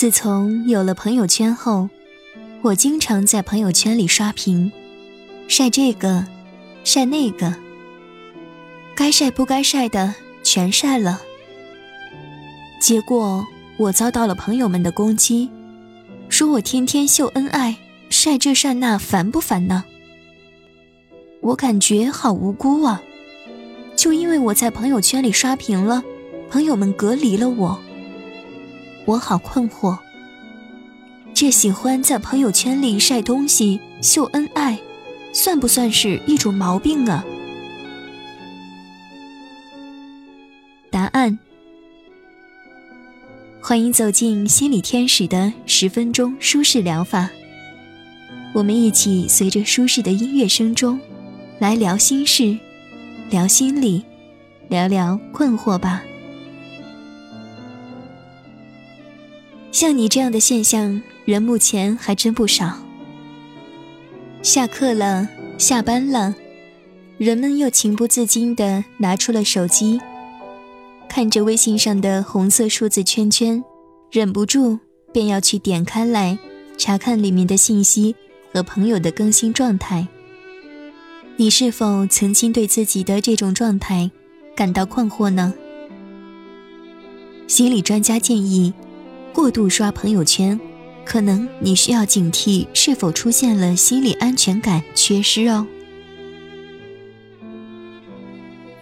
[0.00, 1.90] 自从有了朋友圈后，
[2.62, 4.72] 我经常在朋友圈里刷屏，
[5.46, 6.24] 晒这个，
[6.84, 7.54] 晒那个，
[8.96, 11.20] 该晒不该晒的全晒了。
[12.80, 13.46] 结果
[13.76, 15.50] 我遭到了朋友们的攻击，
[16.30, 17.76] 说我天天秀恩爱，
[18.08, 19.84] 晒这晒那，烦不烦呢？
[21.42, 23.02] 我感觉好无辜啊！
[23.96, 26.02] 就因为我在朋友圈里刷屏了，
[26.48, 27.78] 朋友们隔离了我，
[29.10, 29.98] 我好困惑。
[31.34, 34.78] 这喜欢在朋友圈里晒东西、秀恩爱，
[35.32, 37.24] 算不算是一种毛病啊？
[40.92, 41.36] 答案：
[43.60, 47.28] 欢迎走进心理天使的十分钟舒适疗法。
[48.54, 51.00] 我们一起随着舒适的音乐声中。
[51.58, 52.56] 来聊心事，
[53.28, 54.02] 聊心理，
[54.68, 56.02] 聊聊困惑吧。
[59.80, 62.70] 像你这样的现象，人目前还真不少。
[64.42, 66.34] 下课了，下班了，
[67.16, 69.98] 人们又情不自禁地拿出了手机，
[71.08, 73.64] 看着微信上的红色数字圈圈，
[74.10, 74.78] 忍不住
[75.14, 76.38] 便要去点开来
[76.76, 78.14] 查看里面的信息
[78.52, 80.06] 和朋友的更新状态。
[81.36, 84.10] 你是否曾经对自己的这种状态
[84.54, 85.54] 感到困惑呢？
[87.46, 88.74] 心理专家建议，
[89.32, 90.58] 过度刷朋友圈，
[91.04, 95.66] 可能你需要警惕是否出现了心理安全感缺失哦。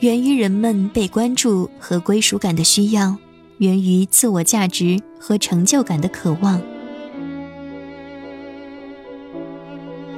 [0.00, 3.16] 源于人们被关注和归属感的需要，
[3.58, 6.60] 源于自我价值和成就感的渴望。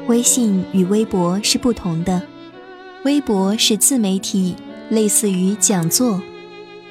[0.07, 2.23] 微信与微博是不同的，
[3.05, 4.55] 微博是自媒体，
[4.91, 6.21] 类似于讲座。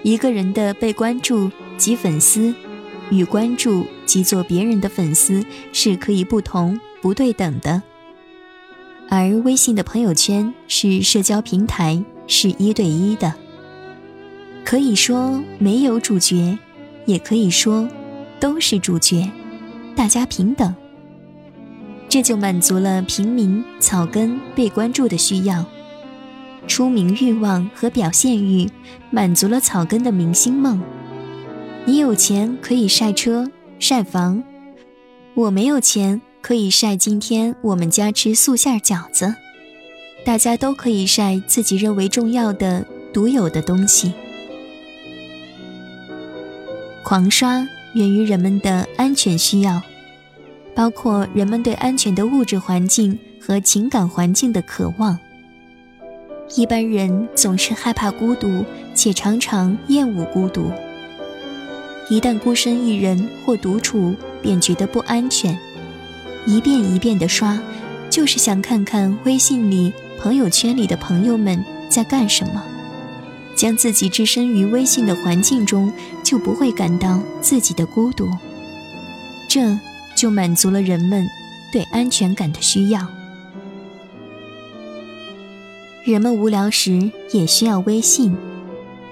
[0.02, 2.56] 一个人的被关注及粉丝，
[3.12, 7.82] 与关注及做别人的粉丝是可以不同、不对等的。
[9.10, 13.34] 而微信的朋友圈是社交平台，是一对一的，
[14.64, 16.58] 可以说没有主角，
[17.06, 17.90] 也可以说
[18.40, 19.30] 都是主角，
[19.96, 20.76] 大家平等。
[22.08, 25.66] 这就满足了平民草根被关注的需要，
[26.68, 28.70] 出名欲望和表现欲
[29.10, 30.80] 满足了草根的明星梦。
[31.86, 34.44] 你有钱可以晒车晒房，
[35.34, 39.34] 我没有钱可以晒今天我们家吃素馅饺子。
[40.26, 44.14] 大家都可以晒自己认为重要的、独有的东西。
[47.04, 49.82] 狂刷源于人们的安全需要。
[50.76, 55.20] 包括人们对安全的物质环境和情感环境的渴望。
[56.56, 58.64] 一般人总是害怕孤独，
[58.96, 60.72] 且常常厌恶孤独。
[62.10, 65.58] 一旦孤身一人或独处，便觉得不安全。
[66.46, 67.62] 一遍一遍的刷，
[68.10, 72.64] 就是想看看微信里、朋友圈里的朋友们在干什么，
[73.56, 75.92] 将自己置身于微信的环境中，
[76.24, 78.30] 就不会感到自己的孤独。
[79.48, 79.78] 这。
[80.16, 81.26] 就满足了人们
[81.72, 83.08] 对安全感的需要。
[86.04, 88.36] 人们无聊时也需要微信，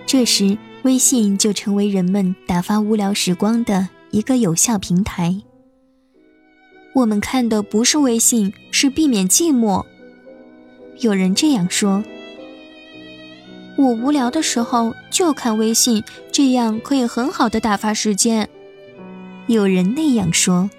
[0.05, 5.35] 这时微信就成为人们打发无聊时光的一个有效平台。
[6.93, 9.85] 我们看的不是微信，是避免寂寞。
[11.01, 12.01] 有人这样说
[13.77, 18.47] ：“我无聊的时候就看微信，这样可以很好的打发时间。”
[19.47, 20.69] 有人那样说。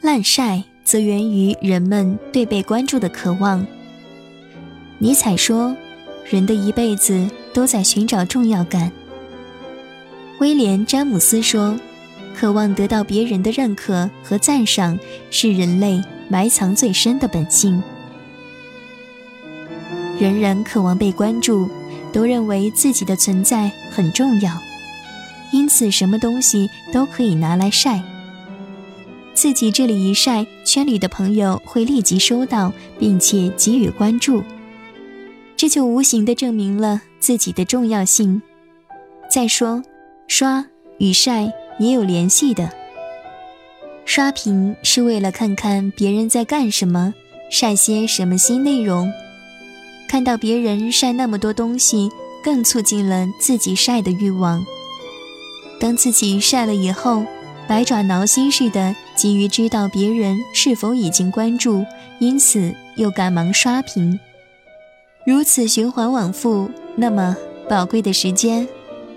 [0.00, 3.64] 滥晒则源于人们对被关注的渴望。
[4.98, 5.76] 尼采说
[6.28, 7.24] ：“人的一辈子
[7.56, 8.92] 都在寻找重要感。”
[10.40, 11.74] 威廉·詹姆斯说
[12.36, 14.98] ：“渴望得到别人的认可和赞赏
[15.30, 17.82] 是人类埋藏最深的本性。”
[20.20, 21.70] 人人渴望被关注，
[22.12, 24.52] 都认为自己的存在很重要，
[25.50, 28.02] 因此什么东西都可以拿来晒。
[29.32, 34.42] 自己这里一晒，圈里的朋友会立即收到，并且给予关注，
[35.56, 38.42] 这就无形的证明了自己的重要性。
[39.30, 39.82] 再说，
[40.28, 40.64] 刷
[40.98, 42.70] 与晒也有联系的。
[44.04, 47.12] 刷屏是为了看看别人在干什么，
[47.50, 49.10] 晒些什么新内容。
[50.08, 52.08] 看到别人晒那么多东西，
[52.44, 54.64] 更促进了自己晒的欲望。
[55.80, 57.24] 当自己晒了以后，
[57.66, 61.84] 百爪挠心似的，急于知道别人是否已经关注，
[62.20, 64.18] 因此又赶忙刷屏。
[65.26, 67.36] 如此循环往复，那么
[67.68, 68.66] 宝贵的时间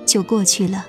[0.08, 0.88] 就过去了。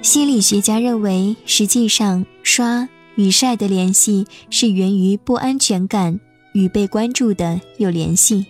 [0.00, 6.18] 心理学家认为，实际上刷与晒的联系是源于不安全感
[6.54, 8.46] 与被关注的有联系。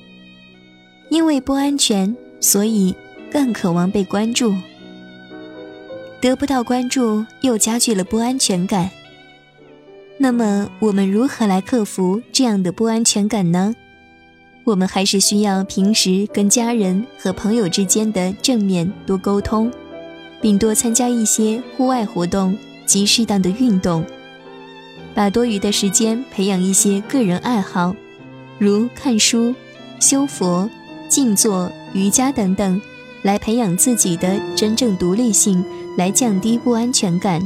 [1.11, 2.94] 因为不安全，所以
[3.32, 4.55] 更渴望被关注。
[6.21, 8.88] 得不到关注，又加剧了不安全感。
[10.20, 13.75] 那么，我们如何来克服这样的不安全感呢？
[14.65, 19.70] 我们还是需要平时跟家人和朋友之间的正面多沟通，
[20.41, 24.05] 并多参加一些户外活动及适当的运动，
[25.15, 27.94] 把多余的时间培养一些个人爱好，
[28.59, 29.55] 如看书、
[30.00, 30.69] 修佛、
[31.09, 32.79] 静坐、瑜伽等等，
[33.23, 35.64] 来培养自己的真正独立性，
[35.97, 37.41] 来降低不安全感。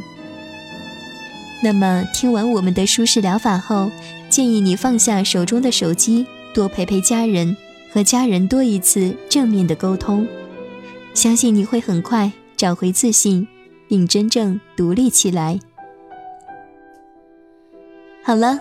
[1.64, 3.88] 那么，听完我们的舒适疗法后，
[4.28, 7.56] 建议你放下手中的手机，多陪陪家人，
[7.92, 10.26] 和家人多一次正面的沟通。
[11.14, 13.46] 相信你会很快找回自信，
[13.86, 15.60] 并真正独立起来。
[18.24, 18.58] 好了，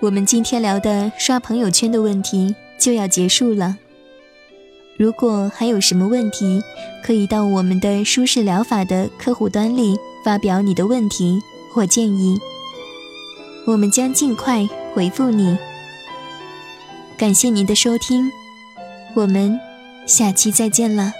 [0.00, 3.76] 我们今天聊的刷朋友圈的问题就要结束了。
[4.96, 6.62] 如果还有什么问题，
[7.04, 11.38] 可以到我们的舒适疗法的客户端里发表你的问题。
[11.74, 12.38] 我建议，
[13.66, 15.56] 我们将尽快回复你。
[17.16, 18.30] 感谢您的收听，
[19.14, 19.58] 我们
[20.06, 21.12] 下期再见了。